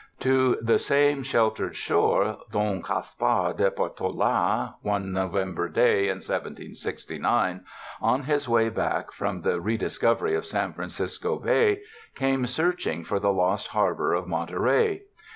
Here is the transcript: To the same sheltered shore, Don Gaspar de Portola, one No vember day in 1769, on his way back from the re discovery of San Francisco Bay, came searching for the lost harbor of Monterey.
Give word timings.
To 0.21 0.57
the 0.63 0.79
same 0.79 1.21
sheltered 1.21 1.75
shore, 1.75 2.39
Don 2.51 2.81
Gaspar 2.81 3.53
de 3.55 3.69
Portola, 3.69 4.77
one 4.81 5.13
No 5.13 5.29
vember 5.29 5.71
day 5.71 6.05
in 6.05 6.15
1769, 6.17 7.61
on 8.01 8.23
his 8.23 8.49
way 8.49 8.69
back 8.69 9.11
from 9.11 9.41
the 9.43 9.61
re 9.61 9.77
discovery 9.77 10.33
of 10.33 10.47
San 10.47 10.73
Francisco 10.73 11.37
Bay, 11.37 11.81
came 12.15 12.47
searching 12.47 13.03
for 13.03 13.19
the 13.19 13.31
lost 13.31 13.67
harbor 13.67 14.15
of 14.15 14.25
Monterey. 14.27 15.03